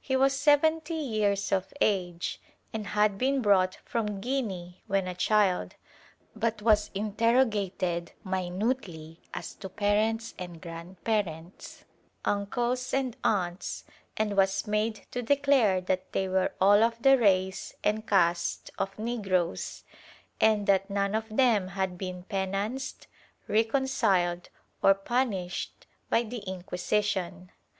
He 0.00 0.16
was 0.16 0.34
seventy 0.36 0.96
years 0.96 1.52
of 1.52 1.72
age 1.80 2.40
and 2.72 2.84
had 2.84 3.16
been 3.16 3.40
brought 3.40 3.76
from 3.84 4.20
Guinea 4.20 4.82
when 4.88 5.06
a 5.06 5.14
child, 5.14 5.76
but 6.34 6.60
was 6.62 6.90
interrogated 6.96 8.10
minutely 8.24 9.20
as 9.32 9.54
to 9.54 9.68
parents 9.68 10.34
and 10.36 10.60
grandparents, 10.60 11.84
uncles 12.24 12.92
and 12.92 13.16
aunts, 13.22 13.84
and 14.16 14.36
was 14.36 14.66
made 14.66 15.02
to 15.12 15.22
declare 15.22 15.80
that 15.82 16.10
they 16.10 16.26
were 16.26 16.52
all 16.60 16.82
of 16.82 17.00
the 17.00 17.16
race 17.16 17.72
and 17.84 18.04
caste 18.04 18.72
of 18.80 18.98
negroes, 18.98 19.84
and 20.40 20.66
that 20.66 20.90
none 20.90 21.14
of 21.14 21.36
them 21.36 21.68
had 21.68 21.96
been 21.96 22.24
penanced, 22.24 23.06
reconciled 23.46 24.48
or 24.82 24.92
pimished 24.92 25.86
by 26.10 26.24
the 26.24 26.38
Inquisition. 26.38 27.52